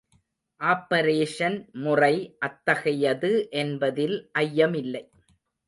Operation 0.61 1.57
முறை 1.83 2.15
அத்தகையது 2.39 3.31
என்பதில் 3.51 4.17
ஐயமில்லை. 4.39 5.03